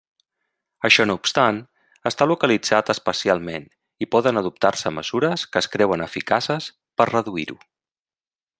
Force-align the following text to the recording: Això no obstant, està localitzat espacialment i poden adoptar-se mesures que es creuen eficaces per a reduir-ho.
Això 0.87 1.03
no 1.09 1.15
obstant, 1.19 1.59
està 2.11 2.27
localitzat 2.31 2.89
espacialment 2.93 3.67
i 4.05 4.09
poden 4.15 4.41
adoptar-se 4.43 4.93
mesures 4.99 5.45
que 5.53 5.63
es 5.65 5.69
creuen 5.77 6.07
eficaces 6.07 6.71
per 7.01 7.07
a 7.11 7.13
reduir-ho. 7.13 7.59